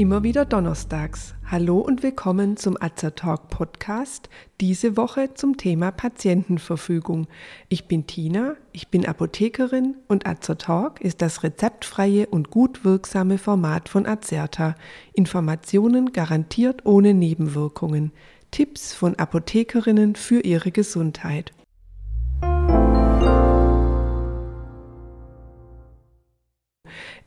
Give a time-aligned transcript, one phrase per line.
[0.00, 1.34] Immer wieder donnerstags.
[1.44, 4.30] Hallo und willkommen zum Azertalk Podcast.
[4.58, 7.26] Diese Woche zum Thema Patientenverfügung.
[7.68, 13.90] Ich bin Tina, ich bin Apothekerin und Azertalk ist das rezeptfreie und gut wirksame Format
[13.90, 14.74] von Azerta.
[15.12, 18.12] Informationen garantiert ohne Nebenwirkungen.
[18.50, 21.52] Tipps von Apothekerinnen für ihre Gesundheit.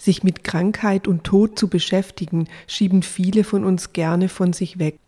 [0.04, 5.00] Sich mit Krankheit und Tod zu beschäftigen, schieben viele von uns gerne von sich weg.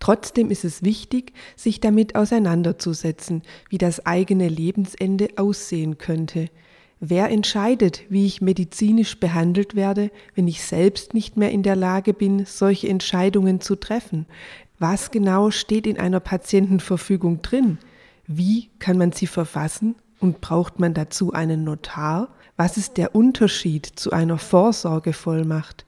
[0.00, 3.40] Trotzdem ist es wichtig, sich damit auseinanderzusetzen,
[3.70, 6.50] wie das eigene Lebensende aussehen könnte.
[7.00, 12.12] Wer entscheidet, wie ich medizinisch behandelt werde, wenn ich selbst nicht mehr in der Lage
[12.12, 14.26] bin, solche Entscheidungen zu treffen?
[14.78, 17.78] Was genau steht in einer Patientenverfügung drin?
[18.26, 22.28] Wie kann man sie verfassen und braucht man dazu einen Notar?
[22.56, 25.84] Was ist der Unterschied zu einer Vorsorgevollmacht?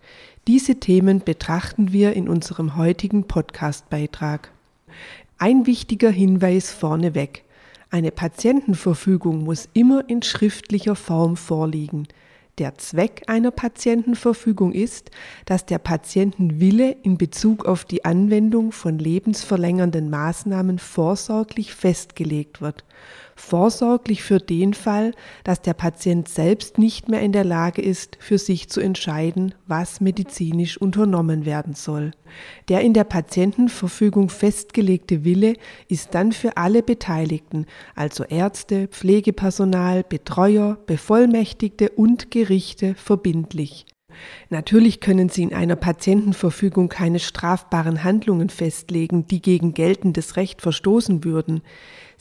[0.48, 4.50] Diese Themen betrachten wir in unserem heutigen Podcastbeitrag.
[5.38, 7.44] Ein wichtiger Hinweis vorneweg.
[7.90, 12.08] Eine Patientenverfügung muss immer in schriftlicher Form vorliegen.
[12.58, 15.12] Der Zweck einer Patientenverfügung ist,
[15.44, 22.82] dass der Patientenwille in Bezug auf die Anwendung von lebensverlängernden Maßnahmen vorsorglich festgelegt wird.
[23.38, 25.12] Vorsorglich für den Fall,
[25.44, 30.00] dass der Patient selbst nicht mehr in der Lage ist, für sich zu entscheiden, was
[30.00, 32.12] medizinisch unternommen werden soll.
[32.68, 35.54] Der in der Patientenverfügung festgelegte Wille
[35.88, 43.84] ist dann für alle Beteiligten, also Ärzte, Pflegepersonal, Betreuer, Bevollmächtigte und Gerichte, verbindlich.
[44.50, 51.24] Natürlich können Sie in einer Patientenverfügung keine strafbaren Handlungen festlegen, die gegen geltendes Recht verstoßen
[51.24, 51.62] würden.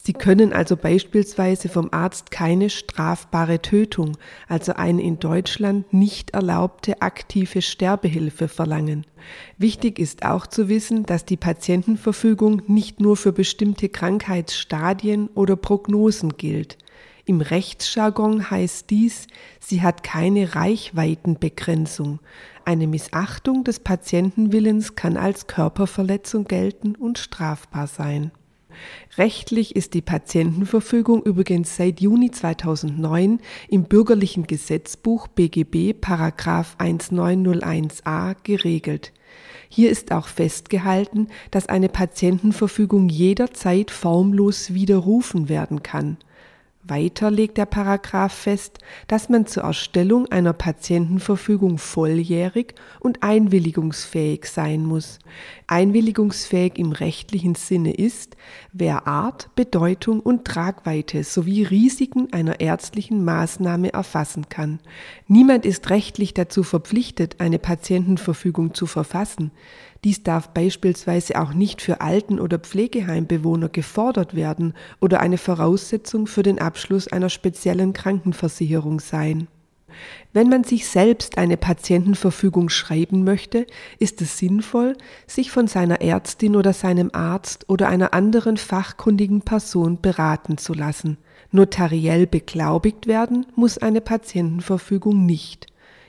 [0.06, 7.02] Sie können also beispielsweise vom Arzt keine strafbare Tötung, also eine in Deutschland nicht erlaubte
[7.02, 9.08] aktive Sterbehilfe verlangen.
[9.58, 16.38] Wichtig ist auch zu wissen, dass die Patientenverfügung nicht nur für bestimmte Krankheitsstadien oder Prognosen
[16.38, 16.78] gilt.
[17.28, 19.26] Im Rechtsjargon heißt dies,
[19.60, 22.20] sie hat keine Reichweitenbegrenzung.
[22.66, 28.32] Eine Missachtung des Patientenwillens kann als Körperverletzung gelten und strafbar sein.
[29.18, 39.14] Rechtlich ist die Patientenverfügung übrigens seit Juni 2009 im bürgerlichen Gesetzbuch BGB Paragraph 1901a geregelt.
[39.70, 46.18] Hier ist auch festgehalten, dass eine Patientenverfügung jederzeit formlos widerrufen werden kann.
[46.88, 54.86] Weiter legt der Paragraph fest, dass man zur Erstellung einer Patientenverfügung volljährig und einwilligungsfähig sein
[54.86, 55.18] muss.
[55.68, 58.38] Einwilligungsfähig im rechtlichen Sinne ist,
[58.72, 64.80] wer Art, Bedeutung und Tragweite sowie Risiken einer ärztlichen Maßnahme erfassen kann.
[65.28, 69.52] Niemand ist rechtlich dazu verpflichtet, eine Patientenverfügung zu verfassen.
[70.06, 76.44] Dies darf beispielsweise auch nicht für Alten- oder Pflegeheimbewohner gefordert werden oder eine Voraussetzung für
[76.44, 79.48] den Abschluss einer speziellen Krankenversicherung sein.
[80.32, 83.66] Wenn man sich selbst eine Patientenverfügung schreiben möchte,
[83.98, 84.96] ist es sinnvoll,
[85.26, 91.18] sich von seiner Ärztin oder seinem Arzt oder einer anderen fachkundigen Person beraten zu lassen.
[91.50, 95.66] Notariell beglaubigt werden muss eine Patientenverfügung nicht.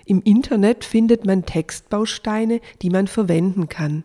[0.09, 4.05] Im Internet findet man Textbausteine, die man verwenden kann.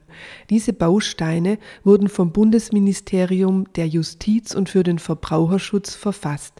[0.49, 6.55] Diese Bausteine wurden vom Bundesministerium der Justiz und für den Verbraucherschutz verfasst.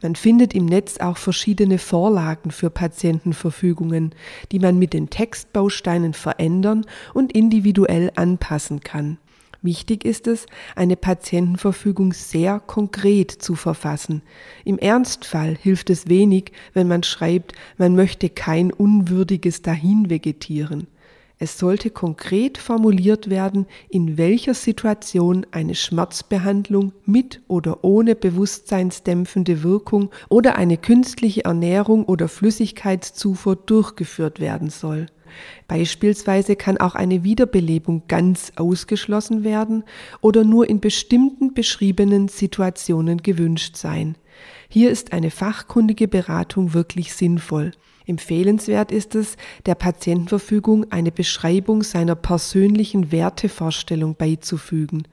[0.00, 4.14] Man findet im Netz auch verschiedene Vorlagen für Patientenverfügungen,
[4.52, 9.18] die man mit den Textbausteinen verändern und individuell anpassen kann.
[9.60, 10.46] Wichtig ist es,
[10.76, 14.22] eine Patientenverfügung sehr konkret zu verfassen.
[14.64, 20.86] Im Ernstfall hilft es wenig, wenn man schreibt, man möchte kein unwürdiges Dahinvegetieren.
[21.40, 30.10] Es sollte konkret formuliert werden, in welcher Situation eine Schmerzbehandlung mit oder ohne bewusstseinsdämpfende Wirkung
[30.28, 35.06] oder eine künstliche Ernährung oder Flüssigkeitszufuhr durchgeführt werden soll.
[35.66, 39.84] Beispielsweise kann auch eine Wiederbelebung ganz ausgeschlossen werden
[40.20, 44.16] oder nur in bestimmten beschriebenen Situationen gewünscht sein.
[44.70, 47.70] Hier ist eine fachkundige Beratung wirklich sinnvoll.
[48.06, 55.04] Empfehlenswert ist es, der Patientenverfügung eine Beschreibung seiner persönlichen Wertevorstellung beizufügen.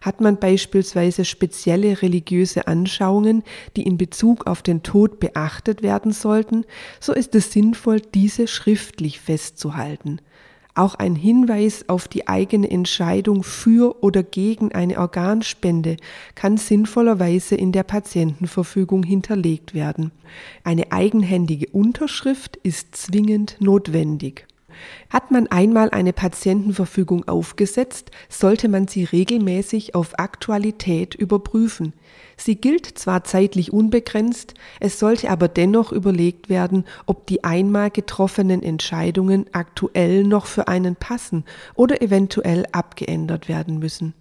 [0.00, 3.42] Hat man beispielsweise spezielle religiöse Anschauungen,
[3.76, 6.64] die in Bezug auf den Tod beachtet werden sollten,
[6.98, 10.20] so ist es sinnvoll, diese schriftlich festzuhalten.
[10.74, 15.98] Auch ein Hinweis auf die eigene Entscheidung für oder gegen eine Organspende
[16.34, 20.12] kann sinnvollerweise in der Patientenverfügung hinterlegt werden.
[20.64, 24.46] Eine eigenhändige Unterschrift ist zwingend notwendig.
[25.10, 31.92] Hat man einmal eine Patientenverfügung aufgesetzt, sollte man sie regelmäßig auf Aktualität überprüfen.
[32.36, 38.62] Sie gilt zwar zeitlich unbegrenzt, es sollte aber dennoch überlegt werden, ob die einmal getroffenen
[38.62, 41.44] Entscheidungen aktuell noch für einen passen
[41.74, 44.14] oder eventuell abgeändert werden müssen.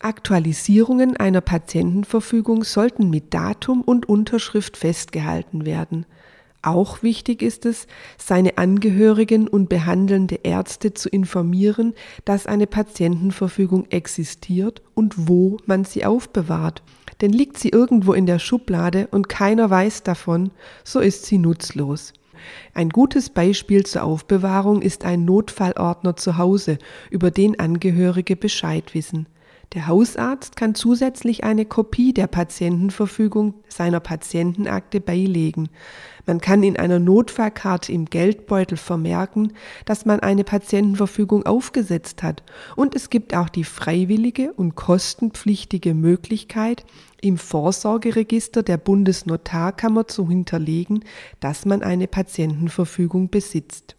[0.00, 6.06] Aktualisierungen einer Patientenverfügung sollten mit Datum und Unterschrift festgehalten werden.
[6.62, 11.94] Auch wichtig ist es, seine Angehörigen und behandelnde Ärzte zu informieren,
[12.24, 16.82] dass eine Patientenverfügung existiert und wo man sie aufbewahrt.
[17.20, 20.50] Denn liegt sie irgendwo in der Schublade und keiner weiß davon,
[20.82, 22.12] so ist sie nutzlos.
[22.74, 26.78] Ein gutes Beispiel zur Aufbewahrung ist ein Notfallordner zu Hause,
[27.10, 29.26] über den Angehörige Bescheid wissen.
[29.74, 35.68] Der Hausarzt kann zusätzlich eine Kopie der Patientenverfügung seiner Patientenakte beilegen.
[36.24, 39.52] Man kann in einer Notfallkarte im Geldbeutel vermerken,
[39.84, 42.42] dass man eine Patientenverfügung aufgesetzt hat.
[42.76, 46.86] Und es gibt auch die freiwillige und kostenpflichtige Möglichkeit,
[47.20, 51.04] im Vorsorgeregister der Bundesnotarkammer zu hinterlegen,
[51.40, 53.97] dass man eine Patientenverfügung besitzt.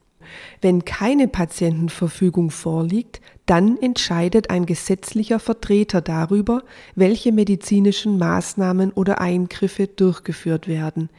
[0.61, 6.63] Wenn keine Patientenverfügung vorliegt, dann entscheidet ein gesetzlicher Vertreter darüber,
[6.95, 11.09] welche medizinischen Maßnahmen oder Eingriffe durchgeführt werden.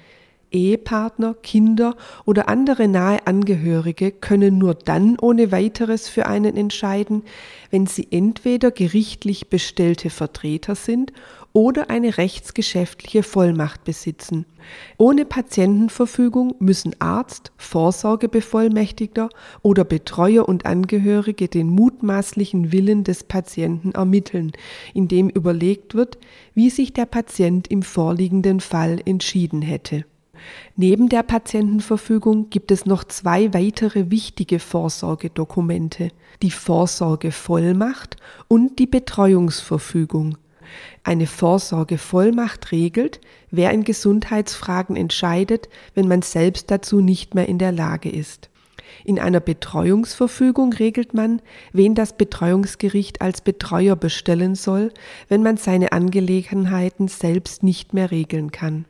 [0.50, 7.23] Ehepartner, Kinder oder andere nahe Angehörige können nur dann ohne weiteres für einen entscheiden,
[7.70, 11.12] wenn sie entweder gerichtlich bestellte Vertreter sind
[11.52, 14.47] oder eine rechtsgeschäftliche Vollmacht besitzen.
[14.99, 19.29] Ohne Patientenverfügung müssen Arzt, Vorsorgebevollmächtigter
[19.62, 24.53] oder Betreuer und Angehörige den mutmaßlichen Willen des Patienten ermitteln,
[24.94, 26.19] indem überlegt wird,
[26.55, 30.05] wie sich der Patient im vorliegenden Fall entschieden hätte.
[30.76, 36.10] Neben der Patientenverfügung gibt es noch zwei weitere wichtige Vorsorgedokumente,
[36.42, 38.16] die Vorsorgevollmacht
[38.48, 40.38] und die Betreuungsverfügung.
[41.02, 43.20] Eine Vorsorgevollmacht regelt,
[43.50, 48.50] wer in Gesundheitsfragen entscheidet, wenn man selbst dazu nicht mehr in der Lage ist.
[49.04, 51.40] In einer Betreuungsverfügung regelt man,
[51.72, 54.93] wen das Betreuungsgericht als Betreuer bestellen soll,
[55.28, 58.84] wenn man seine Angelegenheiten selbst nicht mehr regeln kann.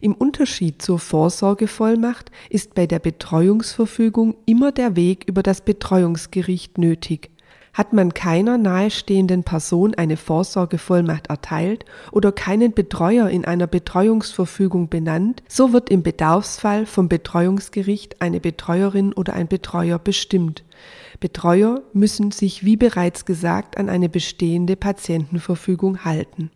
[0.00, 7.30] Im Unterschied zur Vorsorgevollmacht ist bei der Betreuungsverfügung immer der Weg über das Betreuungsgericht nötig.
[7.72, 15.42] Hat man keiner nahestehenden Person eine Vorsorgevollmacht erteilt oder keinen Betreuer in einer Betreuungsverfügung benannt,
[15.48, 20.64] so wird im Bedarfsfall vom Betreuungsgericht eine Betreuerin oder ein Betreuer bestimmt.
[21.20, 26.50] Betreuer müssen sich, wie bereits gesagt, an eine bestehende Patientenverfügung halten.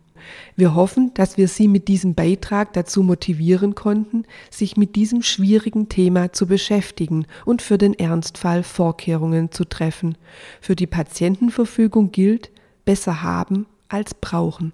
[0.55, 5.89] Wir hoffen, dass wir Sie mit diesem Beitrag dazu motivieren konnten, sich mit diesem schwierigen
[5.89, 10.17] Thema zu beschäftigen und für den Ernstfall Vorkehrungen zu treffen.
[10.61, 12.51] Für die Patientenverfügung gilt,
[12.85, 14.73] besser haben als brauchen.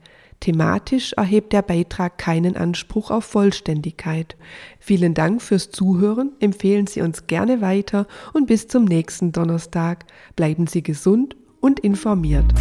[0.41, 4.35] Thematisch erhebt der Beitrag keinen Anspruch auf Vollständigkeit.
[4.79, 10.05] Vielen Dank fürs Zuhören, empfehlen Sie uns gerne weiter und bis zum nächsten Donnerstag.
[10.35, 12.51] Bleiben Sie gesund und informiert.